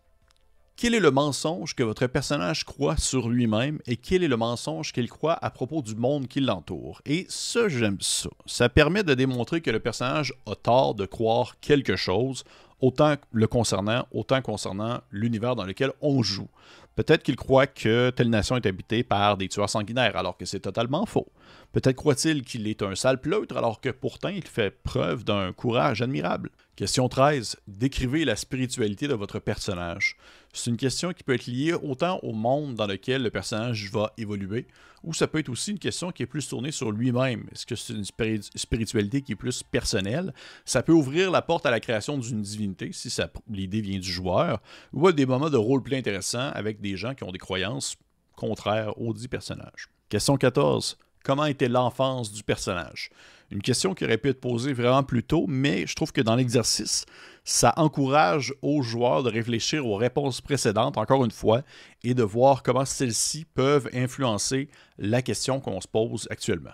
Quel 0.76 0.94
est 0.94 1.00
le 1.00 1.10
mensonge 1.10 1.74
que 1.74 1.82
votre 1.82 2.06
personnage 2.06 2.64
croit 2.64 2.96
sur 2.96 3.28
lui-même 3.28 3.78
et 3.86 3.96
quel 3.96 4.24
est 4.24 4.28
le 4.28 4.36
mensonge 4.36 4.92
qu'il 4.92 5.08
croit 5.08 5.38
à 5.40 5.50
propos 5.50 5.82
du 5.82 5.94
monde 5.94 6.26
qui 6.26 6.40
l'entoure? 6.40 7.00
Et 7.06 7.26
ça, 7.28 7.68
j'aime 7.68 7.98
ça. 8.00 8.30
Ça 8.46 8.68
permet 8.68 9.04
de 9.04 9.14
démontrer 9.14 9.60
que 9.60 9.70
le 9.70 9.80
personnage 9.80 10.34
a 10.46 10.56
tort 10.56 10.94
de 10.94 11.06
croire 11.06 11.60
quelque 11.60 11.94
chose, 11.94 12.42
autant 12.80 13.14
le 13.30 13.46
concernant, 13.46 14.06
autant 14.12 14.42
concernant 14.42 15.00
l'univers 15.12 15.54
dans 15.54 15.64
lequel 15.64 15.92
on 16.00 16.22
joue. 16.22 16.48
Peut-être 16.94 17.22
qu'il 17.22 17.36
croit 17.36 17.66
que 17.66 18.10
telle 18.10 18.28
nation 18.28 18.56
est 18.56 18.66
habitée 18.66 19.02
par 19.02 19.38
des 19.38 19.48
tueurs 19.48 19.70
sanguinaires, 19.70 20.16
alors 20.16 20.36
que 20.36 20.44
c'est 20.44 20.60
totalement 20.60 21.06
faux. 21.06 21.28
Peut-être 21.72 21.96
croit-il 21.96 22.42
qu'il 22.42 22.66
est 22.66 22.82
un 22.82 22.94
sale 22.94 23.18
pleutre, 23.18 23.56
alors 23.56 23.80
que 23.80 23.88
pourtant 23.88 24.28
il 24.28 24.46
fait 24.46 24.70
preuve 24.82 25.24
d'un 25.24 25.52
courage 25.52 26.02
admirable. 26.02 26.50
Question 26.76 27.08
13. 27.08 27.56
Décrivez 27.66 28.26
la 28.26 28.36
spiritualité 28.36 29.08
de 29.08 29.14
votre 29.14 29.38
personnage. 29.38 30.16
C'est 30.54 30.70
une 30.70 30.76
question 30.76 31.12
qui 31.12 31.22
peut 31.24 31.34
être 31.34 31.46
liée 31.46 31.72
autant 31.72 32.20
au 32.22 32.32
monde 32.32 32.74
dans 32.74 32.86
lequel 32.86 33.22
le 33.22 33.30
personnage 33.30 33.90
va 33.90 34.12
évoluer, 34.18 34.66
ou 35.02 35.14
ça 35.14 35.26
peut 35.26 35.38
être 35.38 35.48
aussi 35.48 35.70
une 35.70 35.78
question 35.78 36.12
qui 36.12 36.22
est 36.22 36.26
plus 36.26 36.46
tournée 36.46 36.72
sur 36.72 36.92
lui-même. 36.92 37.48
Est-ce 37.52 37.64
que 37.64 37.74
c'est 37.74 37.94
une 37.94 38.04
spiritualité 38.04 39.22
qui 39.22 39.32
est 39.32 39.36
plus 39.36 39.62
personnelle? 39.62 40.34
Ça 40.66 40.82
peut 40.82 40.92
ouvrir 40.92 41.30
la 41.30 41.40
porte 41.40 41.64
à 41.64 41.70
la 41.70 41.80
création 41.80 42.18
d'une 42.18 42.42
divinité, 42.42 42.90
si 42.92 43.10
l'idée 43.48 43.80
vient 43.80 43.98
du 43.98 44.12
joueur, 44.12 44.60
ou 44.92 45.08
à 45.08 45.12
des 45.12 45.24
moments 45.24 45.50
de 45.50 45.56
roleplay 45.56 45.96
intéressants 45.96 46.50
avec 46.52 46.80
des 46.80 46.96
gens 46.96 47.14
qui 47.14 47.24
ont 47.24 47.32
des 47.32 47.38
croyances 47.38 47.96
contraires 48.36 49.00
aux 49.00 49.14
dits 49.14 49.28
personnages. 49.28 49.88
Question 50.10 50.36
14. 50.36 50.98
Comment 51.24 51.46
était 51.46 51.68
l'enfance 51.68 52.30
du 52.30 52.42
personnage? 52.42 53.10
Une 53.52 53.60
question 53.60 53.92
qui 53.92 54.04
aurait 54.06 54.16
pu 54.16 54.30
être 54.30 54.40
posée 54.40 54.72
vraiment 54.72 55.02
plus 55.02 55.22
tôt, 55.22 55.44
mais 55.46 55.86
je 55.86 55.94
trouve 55.94 56.10
que 56.10 56.22
dans 56.22 56.36
l'exercice, 56.36 57.04
ça 57.44 57.74
encourage 57.76 58.54
aux 58.62 58.80
joueurs 58.80 59.22
de 59.22 59.30
réfléchir 59.30 59.86
aux 59.86 59.96
réponses 59.96 60.40
précédentes, 60.40 60.96
encore 60.96 61.22
une 61.22 61.30
fois, 61.30 61.60
et 62.02 62.14
de 62.14 62.22
voir 62.22 62.62
comment 62.62 62.86
celles-ci 62.86 63.44
peuvent 63.44 63.90
influencer 63.92 64.70
la 64.96 65.20
question 65.20 65.60
qu'on 65.60 65.82
se 65.82 65.86
pose 65.86 66.26
actuellement. 66.30 66.72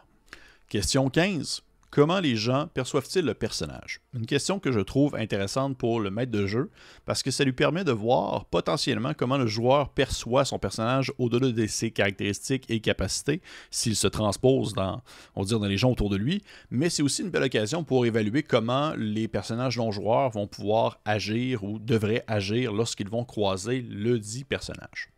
Question 0.69 1.11
15. 1.11 1.63
Comment 1.91 2.21
les 2.21 2.37
gens 2.37 2.67
perçoivent-ils 2.75 3.25
le 3.25 3.33
personnage? 3.33 4.03
Une 4.13 4.27
question 4.27 4.59
que 4.59 4.73
je 4.73 4.81
trouve 4.81 5.17
intéressante 5.17 5.79
pour 5.79 6.01
le 6.01 6.11
maître 6.11 6.31
de 6.31 6.47
jeu 6.47 6.71
parce 7.07 7.23
que 7.23 7.31
ça 7.31 7.45
lui 7.45 7.55
permet 7.55 7.83
de 7.83 7.93
voir 7.93 8.45
potentiellement 8.45 9.15
comment 9.15 9.39
le 9.39 9.47
joueur 9.47 9.89
perçoit 9.89 10.45
son 10.45 10.59
personnage 10.59 11.11
au-delà 11.17 11.51
de 11.51 11.67
ses 11.67 11.91
caractéristiques 11.91 12.67
et 12.69 12.81
capacités 12.81 13.41
s'il 13.71 13.97
se 13.97 14.07
transpose 14.07 14.75
dans, 14.75 15.03
on 15.35 15.45
les 15.45 15.79
gens 15.79 15.93
autour 15.93 16.11
de 16.11 16.17
lui, 16.17 16.43
mais 16.71 16.91
c'est 16.91 17.03
aussi 17.03 17.23
une 17.23 17.31
belle 17.31 17.45
occasion 17.45 17.85
pour 17.85 18.05
évaluer 18.05 18.43
comment 18.43 18.93
les 18.95 19.27
personnages 19.27 19.79
non 19.79 19.91
joueurs 19.91 20.29
vont 20.29 20.47
pouvoir 20.47 21.01
agir 21.07 21.65
ou 21.65 21.79
devraient 21.79 22.25
agir 22.27 22.75
lorsqu'ils 22.75 23.09
vont 23.09 23.25
croiser 23.25 23.81
le 23.81 24.19
dit 24.19 24.45
personnage. 24.45 25.09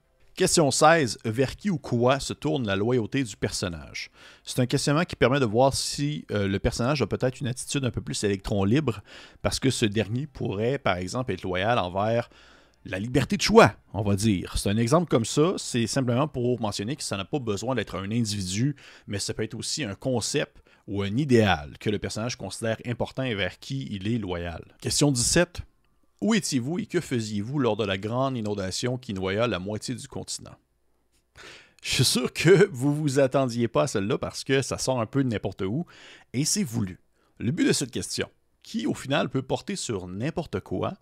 Question 0.41 0.71
16. 0.71 1.19
Vers 1.27 1.55
qui 1.55 1.69
ou 1.69 1.77
quoi 1.77 2.19
se 2.19 2.33
tourne 2.33 2.67
la 2.67 2.75
loyauté 2.75 3.23
du 3.23 3.37
personnage? 3.37 4.11
C'est 4.43 4.59
un 4.59 4.65
questionnement 4.65 5.05
qui 5.05 5.15
permet 5.15 5.39
de 5.39 5.45
voir 5.45 5.75
si 5.75 6.25
euh, 6.31 6.49
le 6.49 6.59
personnage 6.59 7.03
a 7.03 7.07
peut-être 7.07 7.43
une 7.43 7.47
attitude 7.47 7.85
un 7.85 7.91
peu 7.91 8.01
plus 8.01 8.25
électron 8.25 8.65
libre, 8.65 9.03
parce 9.43 9.61
que 9.61 9.69
ce 9.69 9.85
dernier 9.85 10.27
pourrait, 10.27 10.79
par 10.79 10.97
exemple, 10.97 11.31
être 11.33 11.43
loyal 11.43 11.79
envers 11.79 12.31
la 12.87 12.99
liberté 12.99 13.37
de 13.37 13.43
choix, 13.43 13.75
on 13.93 14.01
va 14.01 14.17
dire. 14.17 14.57
C'est 14.57 14.71
un 14.71 14.79
exemple 14.79 15.11
comme 15.11 15.27
ça, 15.27 15.53
c'est 15.59 15.87
simplement 15.87 16.27
pour 16.27 16.59
mentionner 16.59 16.97
que 16.97 17.03
ça 17.03 17.19
n'a 17.19 17.27
pas 17.27 17.39
besoin 17.39 17.75
d'être 17.75 17.99
un 17.99 18.11
individu, 18.11 18.77
mais 19.07 19.19
ça 19.19 19.35
peut 19.35 19.43
être 19.43 19.55
aussi 19.55 19.85
un 19.85 19.95
concept 19.95 20.57
ou 20.89 21.03
un 21.03 21.19
idéal 21.19 21.77
que 21.79 21.91
le 21.91 21.99
personnage 21.99 22.37
considère 22.37 22.79
important 22.87 23.25
et 23.25 23.35
vers 23.35 23.59
qui 23.59 23.89
il 23.91 24.09
est 24.09 24.17
loyal. 24.17 24.65
Question 24.81 25.13
17. 25.13 25.61
Où 26.21 26.35
étiez-vous 26.35 26.79
et 26.79 26.87
que 26.87 27.00
faisiez-vous 27.00 27.59
lors 27.59 27.77
de 27.77 27.85
la 27.85 27.97
grande 27.97 28.37
inondation 28.37 28.99
qui 28.99 29.15
noya 29.15 29.47
la 29.47 29.59
moitié 29.59 29.95
du 29.95 30.07
continent? 30.07 30.55
Je 31.83 31.95
suis 31.95 32.05
sûr 32.05 32.33
que 32.35 32.69
vous 32.71 32.95
vous 32.95 33.21
attendiez 33.21 33.69
pas 33.69 33.85
à 33.85 33.87
celle-là 33.87 34.19
parce 34.19 34.45
que 34.45 34.61
ça 34.61 34.77
sort 34.77 35.00
un 35.00 35.07
peu 35.07 35.25
de 35.25 35.31
n'importe 35.31 35.62
où 35.62 35.87
et 36.35 36.45
c'est 36.45 36.62
voulu. 36.62 37.00
Le 37.39 37.53
but 37.53 37.67
de 37.67 37.73
cette 37.73 37.91
question, 37.91 38.29
qui 38.62 38.87
au 38.87 38.93
final 38.93 39.31
peut 39.31 39.41
porter 39.41 39.77
sur 39.77 40.07
n'importe 40.07 40.61
quoi, 40.61 40.93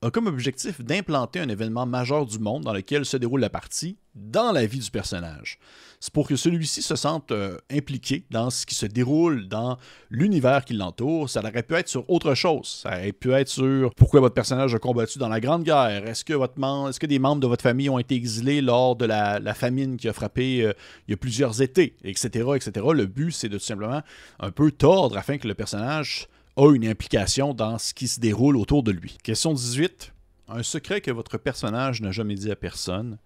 a 0.00 0.10
comme 0.10 0.28
objectif 0.28 0.80
d'implanter 0.80 1.40
un 1.40 1.48
événement 1.48 1.84
majeur 1.84 2.24
du 2.24 2.38
monde 2.38 2.62
dans 2.62 2.72
lequel 2.72 3.04
se 3.04 3.16
déroule 3.16 3.40
la 3.40 3.50
partie 3.50 3.96
dans 4.14 4.52
la 4.52 4.64
vie 4.64 4.78
du 4.78 4.90
personnage. 4.90 5.58
C'est 5.98 6.12
pour 6.12 6.28
que 6.28 6.36
celui-ci 6.36 6.82
se 6.82 6.94
sente 6.94 7.32
euh, 7.32 7.58
impliqué 7.70 8.24
dans 8.30 8.50
ce 8.50 8.64
qui 8.64 8.76
se 8.76 8.86
déroule 8.86 9.48
dans 9.48 9.76
l'univers 10.10 10.64
qui 10.64 10.74
l'entoure. 10.74 11.28
Ça 11.28 11.40
aurait 11.40 11.64
pu 11.64 11.74
être 11.74 11.88
sur 11.88 12.08
autre 12.08 12.34
chose. 12.34 12.80
Ça 12.82 12.90
aurait 12.90 13.12
pu 13.12 13.32
être 13.32 13.48
sur 13.48 13.92
pourquoi 13.96 14.20
votre 14.20 14.34
personnage 14.34 14.72
a 14.72 14.78
combattu 14.78 15.18
dans 15.18 15.28
la 15.28 15.40
Grande 15.40 15.64
Guerre. 15.64 16.06
Est-ce 16.06 16.24
que, 16.24 16.32
est-ce 16.32 17.00
que 17.00 17.06
des 17.06 17.18
membres 17.18 17.40
de 17.40 17.48
votre 17.48 17.62
famille 17.62 17.90
ont 17.90 17.98
été 17.98 18.14
exilés 18.14 18.60
lors 18.60 18.94
de 18.94 19.06
la, 19.06 19.54
famine 19.54 19.96
qui 19.96 20.08
a 20.08 20.12
frappé 20.12 20.62
euh, 20.62 20.72
il 21.08 21.10
y 21.10 21.14
a 21.14 21.16
plusieurs 21.16 21.60
étés, 21.60 21.96
etc., 22.04 22.50
etc. 22.54 22.86
Le 22.94 23.06
but, 23.06 23.32
c'est 23.32 23.48
de 23.48 23.58
tout 23.58 23.64
simplement 23.64 24.02
un 24.38 24.50
peu 24.52 24.70
tordre 24.70 25.16
afin 25.16 25.38
que 25.38 25.48
le 25.48 25.54
personnage 25.54 26.28
a 26.58 26.74
une 26.74 26.86
implication 26.86 27.54
dans 27.54 27.78
ce 27.78 27.94
qui 27.94 28.08
se 28.08 28.18
déroule 28.18 28.56
autour 28.56 28.82
de 28.82 28.90
lui. 28.90 29.16
Question 29.22 29.52
18. 29.54 30.12
Un 30.48 30.64
secret 30.64 31.00
que 31.00 31.12
votre 31.12 31.38
personnage 31.38 32.02
n'a 32.02 32.10
jamais 32.10 32.34
dit 32.34 32.50
à 32.50 32.56
personne. 32.56 33.18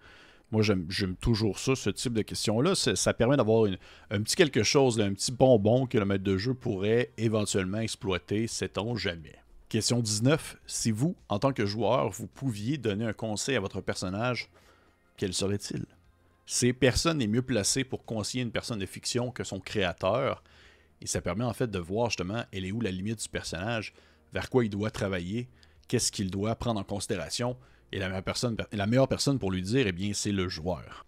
Moi, 0.51 0.63
j'aime 0.63 1.17
toujours 1.17 1.59
ça, 1.59 1.75
ce 1.75 1.89
type 1.89 2.13
de 2.13 2.21
questions-là. 2.21 2.75
Ça 2.75 3.15
permet 3.15 3.39
d'avoir 3.39 3.71
un 4.11 4.21
petit 4.21 4.37
quelque 4.37 4.63
chose, 4.63 5.01
un 5.01 5.15
petit 5.15 5.33
bonbon 5.33 5.87
que 5.87 5.97
le 5.97 6.05
maître 6.05 6.25
de 6.25 6.37
jeu 6.37 6.53
pourrait 6.53 7.11
éventuellement 7.17 7.79
exploiter, 7.79 8.47
sait-on 8.47 8.97
jamais. 8.97 9.37
Question 9.71 10.01
19. 10.01 10.59
Si 10.67 10.91
vous, 10.91 11.17
en 11.31 11.39
tant 11.39 11.55
que 11.55 11.65
joueur, 11.65 12.11
vous 12.11 12.27
pouviez 12.27 12.77
donner 12.77 13.07
un 13.07 13.15
conseil 13.15 13.57
à 13.57 13.61
votre 13.61 13.81
personnage, 13.81 14.51
quel 15.17 15.33
serait-il? 15.33 15.87
Ces 16.45 16.75
personnes 16.75 17.17
n'est 17.17 17.27
mieux 17.27 17.41
placé 17.41 17.83
pour 17.83 18.05
conseiller 18.05 18.45
une 18.45 18.51
personne 18.51 18.81
de 18.81 18.85
fiction 18.85 19.31
que 19.31 19.43
son 19.43 19.59
créateur, 19.59 20.43
et 21.03 21.07
ça 21.07 21.21
permet 21.21 21.45
en 21.45 21.53
fait 21.53 21.71
de 21.71 21.79
voir 21.79 22.11
justement 22.11 22.45
elle 22.53 22.65
est 22.65 22.73
où 22.73 22.81
la 22.81 22.93
limite 22.93 23.21
du 23.21 23.29
personnage, 23.29 23.93
vers 24.33 24.49
quoi 24.49 24.65
il 24.65 24.71
doit 24.71 24.91
travailler, 24.91 25.49
qu'est-ce 25.89 26.13
qu'il 26.13 26.31
doit 26.31 26.55
prendre 26.55 26.81
en 26.81 26.85
considération. 26.85 27.57
Et 27.91 27.99
la 27.99 28.09
meilleure 28.87 29.09
personne, 29.09 29.39
pour 29.39 29.51
lui 29.51 29.61
dire, 29.61 29.87
eh 29.87 29.93
bien, 29.93 30.13
c'est 30.15 30.33
le 30.33 30.49
joueur. 30.49 31.05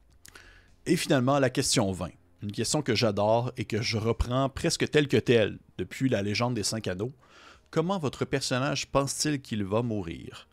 Et 0.85 0.97
finalement, 0.97 1.39
la 1.39 1.49
question 1.49 1.91
20. 1.91 2.11
Une 2.43 2.53
question 2.53 2.83
que 2.83 2.95
j'adore 2.95 3.53
et 3.57 3.65
que 3.65 3.81
je 3.81 3.97
reprends 3.97 4.51
presque 4.51 4.91
telle 4.91 5.09
que 5.09 5.17
telle 5.17 5.59
depuis 5.79 6.11
la 6.11 6.21
légende 6.21 6.53
des 6.53 6.63
cinq 6.63 6.89
anneaux. 6.89 7.15
Comment 7.71 7.99
votre 7.99 8.27
personnage 8.27 8.89
pense-t-il 8.89 9.41
qu'il 9.41 9.65
va 9.65 9.81
mourir? 9.81 10.47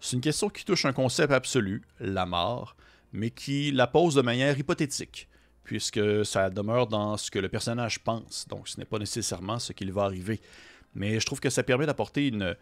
C'est 0.00 0.16
une 0.16 0.22
question 0.22 0.50
qui 0.50 0.66
touche 0.66 0.84
un 0.84 0.92
concept 0.92 1.32
absolu, 1.32 1.82
la 1.98 2.26
mort, 2.26 2.76
mais 3.12 3.30
qui 3.30 3.70
la 3.70 3.86
pose 3.86 4.14
de 4.16 4.22
manière 4.22 4.58
hypothétique 4.58 5.29
puisque 5.64 6.24
ça 6.24 6.50
demeure 6.50 6.86
dans 6.86 7.16
ce 7.16 7.30
que 7.30 7.38
le 7.38 7.48
personnage 7.48 8.00
pense. 8.00 8.46
Donc, 8.48 8.68
ce 8.68 8.78
n'est 8.78 8.84
pas 8.84 8.98
nécessairement 8.98 9.58
ce 9.58 9.72
qu'il 9.72 9.92
va 9.92 10.02
arriver. 10.02 10.40
Mais 10.94 11.20
je 11.20 11.26
trouve 11.26 11.40
que 11.40 11.50
ça 11.50 11.62
permet 11.62 11.86
d'apporter 11.86 12.26
une, 12.26 12.56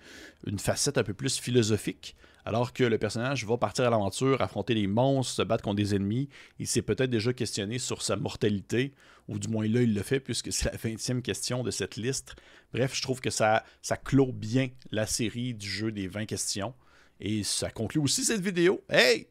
facette 0.58 0.98
un 0.98 1.02
peu 1.02 1.14
plus 1.14 1.38
philosophique, 1.38 2.14
alors 2.44 2.72
que 2.72 2.84
le 2.84 2.98
personnage 2.98 3.46
va 3.46 3.56
partir 3.56 3.86
à 3.86 3.90
l'aventure, 3.90 4.42
affronter 4.42 4.74
les 4.74 4.86
monstres, 4.86 5.34
se 5.34 5.42
battre 5.42 5.64
contre 5.64 5.76
des 5.76 5.94
ennemis. 5.94 6.28
Il 6.58 6.66
s'est 6.66 6.82
peut-être 6.82 7.10
déjà 7.10 7.32
questionné 7.32 7.78
sur 7.78 8.02
sa 8.02 8.16
mortalité, 8.16 8.94
ou 9.28 9.38
du 9.38 9.48
moins 9.48 9.66
là, 9.66 9.80
il 9.80 9.94
le 9.94 10.02
fait, 10.02 10.20
puisque 10.20 10.52
c'est 10.52 10.70
la 10.70 10.76
20e 10.76 11.22
question 11.22 11.62
de 11.62 11.70
cette 11.70 11.96
liste. 11.96 12.36
Bref, 12.72 12.94
je 12.94 13.02
trouve 13.02 13.20
que 13.20 13.30
ça, 13.30 13.64
ça 13.80 13.96
clôt 13.96 14.32
bien 14.32 14.68
la 14.90 15.06
série 15.06 15.54
du 15.54 15.68
jeu 15.68 15.90
des 15.90 16.08
20 16.08 16.26
questions. 16.26 16.74
Et 17.20 17.42
ça 17.42 17.70
conclut 17.70 18.00
aussi 18.00 18.24
cette 18.24 18.42
vidéo. 18.42 18.84
Hey! 18.88 19.28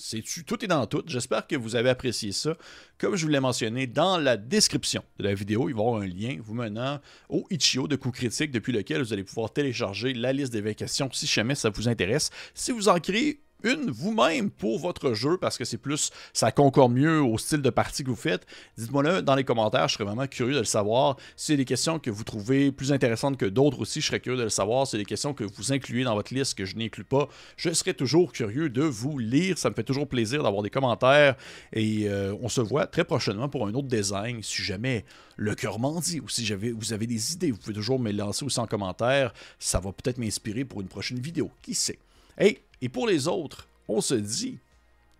C'est 0.00 0.22
tout 0.46 0.64
est 0.64 0.68
dans 0.68 0.86
tout. 0.86 1.02
J'espère 1.06 1.46
que 1.46 1.56
vous 1.56 1.74
avez 1.74 1.90
apprécié 1.90 2.30
ça. 2.30 2.56
Comme 2.98 3.16
je 3.16 3.24
vous 3.24 3.32
l'ai 3.32 3.40
mentionné, 3.40 3.88
dans 3.88 4.16
la 4.16 4.36
description 4.36 5.02
de 5.18 5.24
la 5.24 5.34
vidéo, 5.34 5.68
il 5.68 5.74
va 5.74 5.82
y 5.82 5.86
avoir 5.86 6.02
un 6.02 6.06
lien 6.06 6.38
vous 6.40 6.54
menant 6.54 7.00
au 7.28 7.44
Itch.io 7.50 7.88
de 7.88 7.96
coups 7.96 8.16
critiques 8.16 8.52
depuis 8.52 8.72
lequel 8.72 9.02
vous 9.02 9.12
allez 9.12 9.24
pouvoir 9.24 9.52
télécharger 9.52 10.14
la 10.14 10.32
liste 10.32 10.52
des 10.52 10.74
questions 10.76 11.10
si 11.12 11.26
jamais 11.26 11.56
ça 11.56 11.70
vous 11.70 11.88
intéresse. 11.88 12.30
Si 12.54 12.70
vous 12.70 12.88
en 12.88 13.00
créez 13.00 13.40
une 13.64 13.90
vous-même 13.90 14.50
pour 14.50 14.78
votre 14.78 15.14
jeu 15.14 15.36
parce 15.36 15.58
que 15.58 15.64
c'est 15.64 15.78
plus, 15.78 16.10
ça 16.32 16.52
concorde 16.52 16.92
mieux 16.92 17.20
au 17.20 17.38
style 17.38 17.62
de 17.62 17.70
partie 17.70 18.04
que 18.04 18.10
vous 18.10 18.16
faites. 18.16 18.46
Dites-moi 18.76 19.02
là 19.02 19.22
dans 19.22 19.34
les 19.34 19.44
commentaires, 19.44 19.88
je 19.88 19.94
serais 19.94 20.04
vraiment 20.04 20.26
curieux 20.26 20.54
de 20.54 20.60
le 20.60 20.64
savoir. 20.64 21.16
Si 21.36 21.46
c'est 21.46 21.56
des 21.56 21.64
questions 21.64 21.98
que 21.98 22.10
vous 22.10 22.24
trouvez 22.24 22.72
plus 22.72 22.92
intéressantes 22.92 23.36
que 23.36 23.46
d'autres 23.46 23.80
aussi, 23.80 24.00
je 24.00 24.06
serais 24.06 24.20
curieux 24.20 24.38
de 24.38 24.44
le 24.44 24.48
savoir. 24.48 24.86
Si 24.86 24.92
c'est 24.92 24.98
des 24.98 25.04
questions 25.04 25.34
que 25.34 25.44
vous 25.44 25.72
incluez 25.72 26.04
dans 26.04 26.14
votre 26.14 26.32
liste 26.32 26.56
que 26.56 26.64
je 26.64 26.76
n'inclus 26.76 27.04
pas, 27.04 27.28
je 27.56 27.70
serais 27.72 27.94
toujours 27.94 28.32
curieux 28.32 28.68
de 28.68 28.82
vous 28.82 29.18
lire. 29.18 29.58
Ça 29.58 29.70
me 29.70 29.74
fait 29.74 29.84
toujours 29.84 30.08
plaisir 30.08 30.42
d'avoir 30.42 30.62
des 30.62 30.70
commentaires 30.70 31.36
et 31.72 32.08
euh, 32.08 32.34
on 32.40 32.48
se 32.48 32.60
voit 32.60 32.86
très 32.86 33.04
prochainement 33.04 33.48
pour 33.48 33.66
un 33.66 33.74
autre 33.74 33.88
design. 33.88 34.42
Si 34.42 34.62
jamais 34.62 35.04
le 35.36 35.54
cœur 35.54 35.78
m'en 35.78 36.00
dit 36.00 36.20
ou 36.20 36.28
si 36.28 36.52
vous 36.52 36.92
avez 36.92 37.06
des 37.06 37.32
idées, 37.32 37.50
vous 37.50 37.58
pouvez 37.58 37.74
toujours 37.74 37.98
me 37.98 38.12
lancer 38.12 38.44
aussi 38.44 38.60
en 38.60 38.66
commentaire. 38.66 39.32
Ça 39.58 39.80
va 39.80 39.92
peut-être 39.92 40.18
m'inspirer 40.18 40.64
pour 40.64 40.80
une 40.80 40.88
prochaine 40.88 41.18
vidéo. 41.18 41.50
Qui 41.62 41.74
sait? 41.74 41.98
Hey, 42.36 42.58
et 42.80 42.88
pour 42.88 43.06
les 43.06 43.28
autres, 43.28 43.68
on 43.88 44.00
se 44.00 44.14
dit 44.14 44.58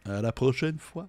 à 0.05 0.23
la 0.23 0.33
prochaine 0.33 0.79
fois. 0.79 1.09